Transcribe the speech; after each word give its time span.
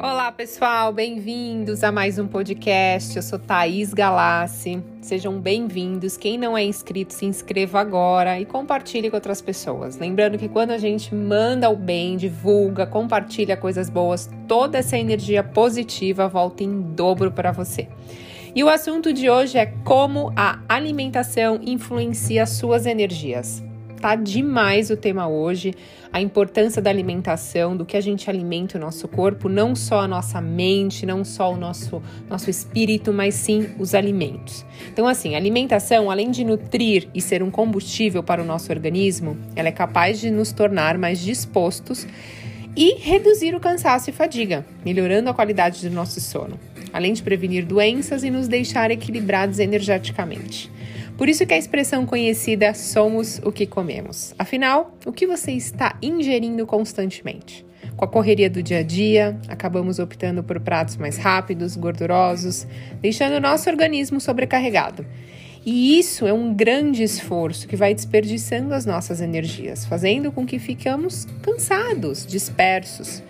Olá, 0.00 0.30
pessoal, 0.30 0.92
bem-vindos 0.92 1.82
a 1.82 1.90
mais 1.90 2.20
um 2.20 2.28
podcast. 2.28 3.16
Eu 3.16 3.22
sou 3.22 3.36
Thaís 3.36 3.92
Galassi. 3.92 4.80
Sejam 5.00 5.40
bem-vindos. 5.40 6.16
Quem 6.16 6.38
não 6.38 6.56
é 6.56 6.62
inscrito, 6.62 7.12
se 7.12 7.26
inscreva 7.26 7.80
agora 7.80 8.38
e 8.38 8.46
compartilhe 8.46 9.10
com 9.10 9.16
outras 9.16 9.42
pessoas. 9.42 9.98
Lembrando 9.98 10.38
que 10.38 10.48
quando 10.48 10.70
a 10.70 10.78
gente 10.78 11.12
manda 11.12 11.68
o 11.68 11.74
bem, 11.74 12.16
divulga, 12.16 12.86
compartilha 12.86 13.56
coisas 13.56 13.90
boas, 13.90 14.30
toda 14.46 14.78
essa 14.78 14.96
energia 14.96 15.42
positiva 15.42 16.28
volta 16.28 16.62
em 16.62 16.80
dobro 16.80 17.32
para 17.32 17.50
você. 17.50 17.88
E 18.54 18.62
o 18.62 18.68
assunto 18.68 19.12
de 19.12 19.28
hoje 19.28 19.58
é 19.58 19.66
como 19.84 20.32
a 20.36 20.60
alimentação 20.68 21.58
influencia 21.60 22.46
suas 22.46 22.86
energias. 22.86 23.67
Tá 24.00 24.14
demais 24.14 24.90
o 24.90 24.96
tema 24.96 25.26
hoje, 25.26 25.74
a 26.12 26.20
importância 26.20 26.80
da 26.80 26.88
alimentação, 26.88 27.76
do 27.76 27.84
que 27.84 27.96
a 27.96 28.00
gente 28.00 28.30
alimenta 28.30 28.78
o 28.78 28.80
nosso 28.80 29.08
corpo, 29.08 29.48
não 29.48 29.74
só 29.74 30.00
a 30.00 30.08
nossa 30.08 30.40
mente, 30.40 31.04
não 31.04 31.24
só 31.24 31.52
o 31.52 31.56
nosso, 31.56 32.00
nosso 32.28 32.48
espírito, 32.48 33.12
mas 33.12 33.34
sim 33.34 33.70
os 33.76 33.94
alimentos. 33.94 34.64
Então, 34.92 35.08
assim, 35.08 35.34
a 35.34 35.38
alimentação, 35.38 36.10
além 36.10 36.30
de 36.30 36.44
nutrir 36.44 37.08
e 37.12 37.20
ser 37.20 37.42
um 37.42 37.50
combustível 37.50 38.22
para 38.22 38.40
o 38.40 38.44
nosso 38.44 38.70
organismo, 38.70 39.36
ela 39.56 39.68
é 39.68 39.72
capaz 39.72 40.20
de 40.20 40.30
nos 40.30 40.52
tornar 40.52 40.96
mais 40.96 41.18
dispostos 41.18 42.06
e 42.76 42.94
reduzir 43.00 43.56
o 43.56 43.60
cansaço 43.60 44.10
e 44.10 44.12
fadiga, 44.12 44.64
melhorando 44.84 45.28
a 45.28 45.34
qualidade 45.34 45.88
do 45.88 45.92
nosso 45.92 46.20
sono, 46.20 46.56
além 46.92 47.12
de 47.12 47.22
prevenir 47.22 47.66
doenças 47.66 48.22
e 48.22 48.30
nos 48.30 48.46
deixar 48.46 48.92
equilibrados 48.92 49.58
energeticamente. 49.58 50.70
Por 51.18 51.28
isso 51.28 51.44
que 51.44 51.52
a 51.52 51.58
expressão 51.58 52.06
conhecida 52.06 52.72
somos 52.74 53.40
o 53.44 53.50
que 53.50 53.66
comemos. 53.66 54.32
Afinal, 54.38 54.96
o 55.04 55.10
que 55.10 55.26
você 55.26 55.50
está 55.50 55.98
ingerindo 56.00 56.64
constantemente? 56.64 57.66
Com 57.96 58.04
a 58.04 58.08
correria 58.08 58.48
do 58.48 58.62
dia 58.62 58.78
a 58.78 58.82
dia, 58.84 59.36
acabamos 59.48 59.98
optando 59.98 60.44
por 60.44 60.60
pratos 60.60 60.96
mais 60.96 61.18
rápidos, 61.18 61.74
gordurosos, 61.74 62.68
deixando 63.00 63.34
o 63.34 63.40
nosso 63.40 63.68
organismo 63.68 64.20
sobrecarregado. 64.20 65.04
E 65.66 65.98
isso 65.98 66.24
é 66.24 66.32
um 66.32 66.54
grande 66.54 67.02
esforço 67.02 67.66
que 67.66 67.74
vai 67.74 67.92
desperdiçando 67.92 68.72
as 68.72 68.86
nossas 68.86 69.20
energias, 69.20 69.84
fazendo 69.84 70.30
com 70.30 70.46
que 70.46 70.60
ficamos 70.60 71.26
cansados, 71.42 72.24
dispersos. 72.24 73.24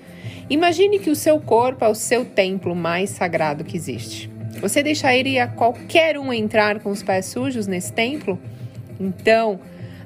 Imagine 0.51 0.99
que 0.99 1.09
o 1.09 1.17
seu 1.17 1.41
corpo 1.41 1.87
é 1.87 1.89
o 1.89 1.95
seu 1.95 2.27
templo 2.27 2.77
mais 2.77 3.09
sagrado 3.09 3.65
que 3.65 3.79
existe. 3.79 4.31
Você 4.61 4.83
deixaria 4.83 5.47
qualquer 5.47 6.19
um 6.19 6.33
entrar 6.33 6.81
com 6.81 6.91
os 6.91 7.03
pés 7.03 7.27
sujos 7.27 7.69
nesse 7.69 7.93
templo? 7.93 8.39
Então, 8.99 9.61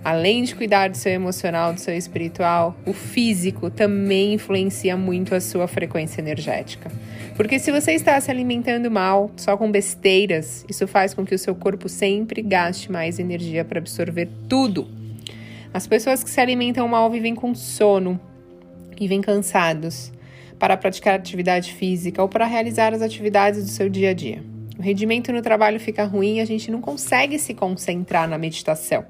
além 0.05 0.45
de 0.45 0.55
cuidar 0.55 0.91
do 0.91 0.97
seu 0.97 1.13
emocional, 1.13 1.73
do 1.73 1.81
seu 1.81 1.97
espiritual, 1.97 2.77
o 2.85 2.93
físico 2.93 3.71
também 3.71 4.35
influencia 4.35 4.95
muito 4.95 5.35
a 5.35 5.41
sua 5.41 5.67
frequência 5.67 6.21
energética. 6.21 6.91
Porque 7.35 7.59
se 7.59 7.73
você 7.73 7.93
está 7.93 8.21
se 8.21 8.31
alimentando 8.31 8.91
mal, 8.91 9.31
só 9.37 9.57
com 9.57 9.71
besteiras, 9.71 10.67
isso 10.69 10.87
faz 10.87 11.15
com 11.15 11.25
que 11.25 11.35
o 11.35 11.39
seu 11.39 11.55
corpo 11.55 11.89
sempre 11.89 12.43
gaste 12.43 12.93
mais 12.93 13.19
energia 13.19 13.65
para 13.65 13.79
absorver 13.79 14.29
tudo. 14.49 14.87
As 15.73 15.87
pessoas 15.87 16.23
que 16.23 16.29
se 16.29 16.41
alimentam 16.41 16.87
mal 16.87 17.11
vivem 17.11 17.35
com 17.35 17.55
sono, 17.55 18.21
vivem 18.99 19.23
cansados 19.23 20.13
para 20.63 20.77
praticar 20.77 21.17
atividade 21.17 21.73
física 21.73 22.23
ou 22.23 22.29
para 22.29 22.47
realizar 22.47 22.95
as 22.95 23.03
atividades 23.03 23.65
do 23.65 23.69
seu 23.69 23.89
dia 23.89 24.11
a 24.11 24.15
dia. 24.15 24.45
O 24.79 24.81
rendimento 24.81 25.33
no 25.33 25.43
trabalho 25.43 25.81
fica 25.81 26.05
ruim 26.05 26.37
e 26.37 26.41
a 26.41 26.45
gente 26.45 26.71
não 26.71 26.81
consegue 26.81 27.37
se 27.37 27.53
concentrar 27.53 28.29
na 28.29 28.39
meditação. 28.39 29.05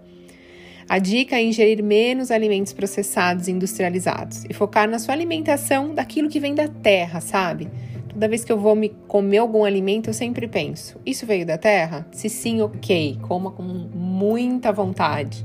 A 0.88 0.98
dica 0.98 1.36
é 1.36 1.42
ingerir 1.44 1.84
menos 1.84 2.30
alimentos 2.30 2.72
processados 2.72 3.48
e 3.48 3.50
industrializados 3.50 4.46
e 4.48 4.54
focar 4.54 4.88
na 4.88 4.98
sua 4.98 5.12
alimentação 5.12 5.94
daquilo 5.94 6.30
que 6.30 6.40
vem 6.40 6.54
da 6.54 6.68
terra, 6.68 7.20
sabe? 7.20 7.68
Toda 8.08 8.28
vez 8.28 8.46
que 8.46 8.50
eu 8.50 8.58
vou 8.58 8.74
me 8.74 8.88
comer 9.06 9.36
algum 9.36 9.62
alimento, 9.62 10.08
eu 10.08 10.14
sempre 10.14 10.48
penso: 10.48 10.98
isso 11.04 11.26
veio 11.26 11.44
da 11.44 11.58
terra? 11.58 12.06
Se 12.12 12.30
sim, 12.30 12.62
ok, 12.62 13.18
coma 13.20 13.50
com 13.50 13.62
muita 13.62 14.72
vontade. 14.72 15.44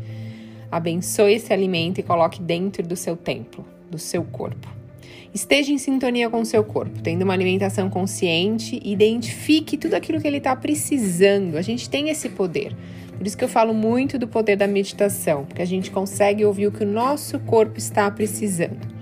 Abençoe 0.71 1.33
esse 1.33 1.51
alimento 1.51 1.99
e 1.99 2.03
coloque 2.03 2.41
dentro 2.41 2.81
do 2.81 2.95
seu 2.95 3.17
templo, 3.17 3.65
do 3.91 3.99
seu 3.99 4.23
corpo. 4.23 4.77
Esteja 5.33 5.71
em 5.71 5.77
sintonia 5.77 6.29
com 6.29 6.43
seu 6.43 6.63
corpo, 6.63 7.01
tendo 7.01 7.23
uma 7.23 7.33
alimentação 7.33 7.89
consciente, 7.89 8.79
identifique 8.83 9.77
tudo 9.77 9.93
aquilo 9.93 10.19
que 10.19 10.27
ele 10.27 10.37
está 10.37 10.55
precisando. 10.55 11.57
A 11.57 11.61
gente 11.61 11.89
tem 11.89 12.09
esse 12.09 12.29
poder. 12.29 12.75
Por 13.17 13.25
isso 13.25 13.37
que 13.37 13.43
eu 13.43 13.49
falo 13.49 13.73
muito 13.73 14.17
do 14.17 14.27
poder 14.27 14.55
da 14.55 14.67
meditação, 14.67 15.45
porque 15.45 15.61
a 15.61 15.65
gente 15.65 15.91
consegue 15.91 16.45
ouvir 16.45 16.67
o 16.67 16.71
que 16.71 16.83
o 16.83 16.87
nosso 16.87 17.39
corpo 17.39 17.77
está 17.77 18.09
precisando. 18.11 18.97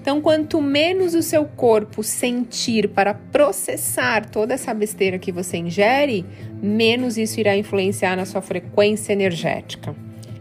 Então, 0.00 0.20
quanto 0.20 0.62
menos 0.62 1.14
o 1.14 1.22
seu 1.22 1.44
corpo 1.44 2.02
sentir 2.02 2.88
para 2.88 3.12
processar 3.12 4.24
toda 4.24 4.54
essa 4.54 4.72
besteira 4.72 5.18
que 5.18 5.32
você 5.32 5.58
ingere, 5.58 6.24
menos 6.62 7.18
isso 7.18 7.38
irá 7.38 7.56
influenciar 7.56 8.16
na 8.16 8.24
sua 8.24 8.40
frequência 8.40 9.12
energética. 9.12 9.94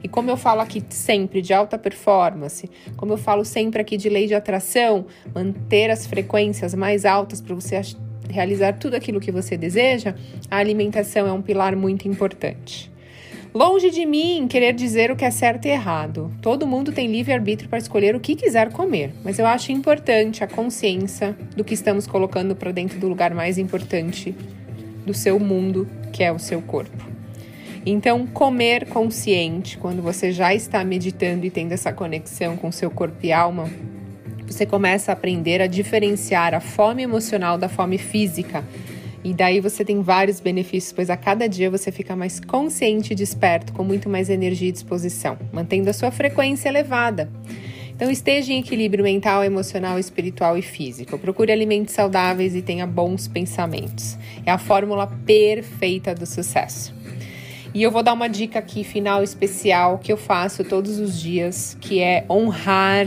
E 0.03 0.07
como 0.07 0.29
eu 0.29 0.37
falo 0.37 0.61
aqui 0.61 0.83
sempre 0.89 1.41
de 1.41 1.53
alta 1.53 1.77
performance, 1.77 2.69
como 2.95 3.13
eu 3.13 3.17
falo 3.17 3.43
sempre 3.43 3.81
aqui 3.81 3.97
de 3.97 4.09
lei 4.09 4.27
de 4.27 4.35
atração, 4.35 5.05
manter 5.33 5.89
as 5.89 6.05
frequências 6.05 6.73
mais 6.73 7.05
altas 7.05 7.41
para 7.41 7.55
você 7.55 7.81
realizar 8.29 8.73
tudo 8.73 8.95
aquilo 8.95 9.19
que 9.19 9.31
você 9.31 9.57
deseja, 9.57 10.15
a 10.49 10.57
alimentação 10.57 11.27
é 11.27 11.31
um 11.31 11.41
pilar 11.41 11.75
muito 11.75 12.07
importante. 12.07 12.91
Longe 13.53 13.89
de 13.89 14.05
mim 14.05 14.45
querer 14.47 14.73
dizer 14.73 15.09
o 15.09 15.15
que 15.15 15.25
é 15.25 15.31
certo 15.31 15.65
e 15.65 15.69
errado. 15.69 16.31
Todo 16.41 16.67
mundo 16.67 16.91
tem 16.91 17.07
livre-arbítrio 17.07 17.69
para 17.69 17.79
escolher 17.79 18.15
o 18.15 18.19
que 18.19 18.35
quiser 18.35 18.71
comer, 18.71 19.13
mas 19.23 19.39
eu 19.39 19.47
acho 19.47 19.71
importante 19.71 20.43
a 20.43 20.47
consciência 20.47 21.35
do 21.55 21.63
que 21.63 21.73
estamos 21.73 22.05
colocando 22.05 22.55
para 22.55 22.71
dentro 22.71 22.99
do 22.99 23.07
lugar 23.07 23.33
mais 23.33 23.57
importante 23.57 24.35
do 25.05 25.13
seu 25.13 25.39
mundo, 25.39 25.87
que 26.11 26.23
é 26.23 26.31
o 26.31 26.37
seu 26.37 26.61
corpo. 26.61 27.06
Então, 27.89 28.27
comer 28.27 28.85
consciente, 28.87 29.77
quando 29.77 30.01
você 30.01 30.29
já 30.33 30.53
está 30.53 30.83
meditando 30.83 31.45
e 31.45 31.49
tendo 31.49 31.71
essa 31.71 31.93
conexão 31.93 32.57
com 32.57 32.69
seu 32.69 32.91
corpo 32.91 33.25
e 33.25 33.31
alma, 33.31 33.69
você 34.45 34.65
começa 34.65 35.09
a 35.09 35.13
aprender 35.13 35.61
a 35.61 35.67
diferenciar 35.67 36.53
a 36.53 36.59
fome 36.59 37.01
emocional 37.01 37.57
da 37.57 37.69
fome 37.69 37.97
física. 37.97 38.61
E 39.23 39.33
daí 39.33 39.61
você 39.61 39.85
tem 39.85 40.01
vários 40.01 40.41
benefícios, 40.41 40.91
pois 40.91 41.09
a 41.09 41.15
cada 41.15 41.47
dia 41.47 41.71
você 41.71 41.89
fica 41.89 42.13
mais 42.13 42.41
consciente 42.41 43.13
e 43.13 43.15
desperto, 43.15 43.71
com 43.71 43.85
muito 43.85 44.09
mais 44.09 44.29
energia 44.29 44.67
e 44.67 44.73
disposição, 44.73 45.37
mantendo 45.53 45.89
a 45.89 45.93
sua 45.93 46.11
frequência 46.11 46.67
elevada. 46.67 47.31
Então 47.95 48.11
esteja 48.11 48.51
em 48.51 48.59
equilíbrio 48.59 49.05
mental, 49.05 49.45
emocional, 49.45 49.97
espiritual 49.97 50.57
e 50.57 50.61
físico. 50.61 51.17
Procure 51.17 51.53
alimentos 51.53 51.93
saudáveis 51.93 52.53
e 52.53 52.61
tenha 52.61 52.85
bons 52.85 53.29
pensamentos. 53.29 54.17
É 54.45 54.51
a 54.51 54.57
fórmula 54.57 55.07
perfeita 55.25 56.13
do 56.13 56.25
sucesso. 56.25 56.97
E 57.77 57.83
eu 57.83 57.91
vou 57.91 58.01
dar 58.01 58.13
uma 58.13 58.27
dica 58.27 58.57
aqui 58.57 58.83
final 58.83 59.21
especial 59.21 59.99
que 59.99 60.11
eu 60.11 60.17
faço 60.17 60.63
todos 60.63 60.97
os 60.97 61.21
dias, 61.21 61.77
que 61.79 62.01
é 62.01 62.25
honrar 62.27 63.05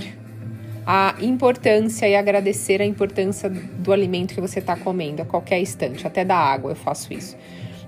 a 0.86 1.16
importância 1.20 2.08
e 2.08 2.14
agradecer 2.14 2.80
a 2.80 2.84
importância 2.84 3.50
do 3.50 3.92
alimento 3.92 4.32
que 4.32 4.40
você 4.40 4.60
está 4.60 4.76
comendo 4.76 5.22
a 5.22 5.24
qualquer 5.24 5.60
instante, 5.60 6.06
até 6.06 6.24
da 6.24 6.36
água 6.36 6.70
eu 6.70 6.76
faço 6.76 7.12
isso. 7.12 7.36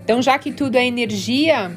Então, 0.02 0.20
já 0.20 0.36
que 0.40 0.50
tudo 0.50 0.74
é 0.74 0.84
energia, 0.84 1.70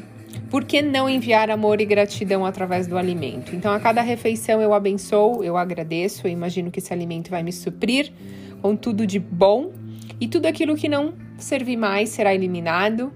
por 0.50 0.66
que 0.66 0.82
não 0.82 1.08
enviar 1.08 1.52
amor 1.52 1.80
e 1.82 1.86
gratidão 1.86 2.44
através 2.44 2.88
do 2.88 2.98
alimento? 2.98 3.56
Então, 3.56 3.72
a 3.72 3.80
cada 3.80 4.02
refeição 4.02 4.60
eu 4.60 4.74
abençoo, 4.74 5.44
eu 5.44 5.56
agradeço, 5.56 6.26
eu 6.26 6.32
imagino 6.32 6.72
que 6.72 6.80
esse 6.80 6.92
alimento 6.92 7.30
vai 7.30 7.44
me 7.44 7.54
suprir 7.54 8.12
com 8.60 8.76
tudo 8.76 9.06
de 9.06 9.20
bom 9.20 9.72
e 10.20 10.28
tudo 10.28 10.48
aquilo 10.48 10.76
que 10.76 10.90
não 10.90 11.14
servir 11.38 11.78
mais 11.78 12.10
será 12.10 12.34
eliminado 12.34 13.14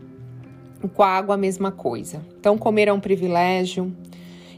com 0.88 1.03
a 1.03 1.07
água, 1.07 1.35
a 1.35 1.38
mesma 1.38 1.72
coisa. 1.72 2.22
Então, 2.40 2.57
comer 2.57 2.88
é 2.88 2.94
um 2.94 3.00
privilégio, 3.00 3.94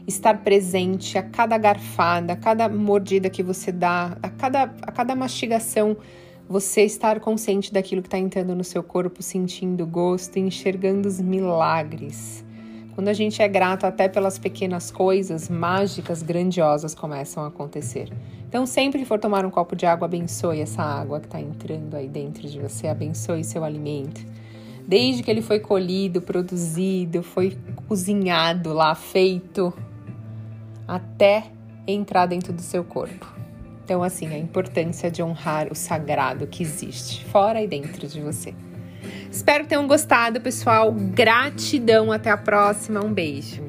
estar 0.06 0.42
presente 0.42 1.18
a 1.18 1.22
cada 1.22 1.58
garfada, 1.58 2.34
a 2.34 2.36
cada 2.36 2.68
mordida 2.68 3.28
que 3.28 3.42
você 3.42 3.72
dá, 3.72 4.16
a 4.22 4.28
cada, 4.28 4.62
a 4.82 4.92
cada 4.92 5.14
mastigação, 5.14 5.96
você 6.48 6.82
estar 6.82 7.18
consciente 7.20 7.72
daquilo 7.72 8.02
que 8.02 8.08
está 8.08 8.18
entrando 8.18 8.54
no 8.54 8.64
seu 8.64 8.82
corpo, 8.82 9.22
sentindo 9.22 9.86
gosto, 9.86 10.38
enxergando 10.38 11.08
os 11.08 11.20
milagres. 11.20 12.44
Quando 12.94 13.08
a 13.08 13.14
gente 13.14 13.40
é 13.40 13.48
grato 13.48 13.86
até 13.86 14.06
pelas 14.06 14.38
pequenas 14.38 14.90
coisas, 14.90 15.48
mágicas, 15.48 16.22
grandiosas 16.22 16.94
começam 16.94 17.42
a 17.42 17.46
acontecer. 17.46 18.12
Então, 18.46 18.66
sempre 18.66 18.98
que 18.98 19.06
for 19.06 19.18
tomar 19.18 19.46
um 19.46 19.50
copo 19.50 19.74
de 19.74 19.86
água, 19.86 20.04
abençoe 20.04 20.60
essa 20.60 20.82
água 20.82 21.18
que 21.18 21.26
está 21.26 21.40
entrando 21.40 21.94
aí 21.94 22.06
dentro 22.06 22.46
de 22.46 22.60
você, 22.60 22.88
abençoe 22.88 23.42
seu 23.42 23.64
alimento 23.64 24.20
desde 24.86 25.22
que 25.22 25.30
ele 25.30 25.42
foi 25.42 25.60
colhido, 25.60 26.20
produzido, 26.20 27.22
foi 27.22 27.56
cozinhado 27.88 28.72
lá, 28.72 28.94
feito, 28.94 29.72
até 30.86 31.44
entrar 31.86 32.26
dentro 32.26 32.52
do 32.52 32.62
seu 32.62 32.84
corpo. 32.84 33.26
Então, 33.84 34.02
assim, 34.02 34.28
a 34.28 34.38
importância 34.38 35.10
de 35.10 35.22
honrar 35.22 35.70
o 35.70 35.74
sagrado 35.74 36.46
que 36.46 36.62
existe 36.62 37.24
fora 37.24 37.60
e 37.60 37.66
dentro 37.66 38.06
de 38.06 38.20
você. 38.20 38.54
Espero 39.30 39.64
que 39.64 39.70
tenham 39.70 39.86
gostado, 39.86 40.40
pessoal. 40.40 40.92
Gratidão. 40.92 42.12
Até 42.12 42.30
a 42.30 42.36
próxima. 42.36 43.04
Um 43.04 43.12
beijo. 43.12 43.62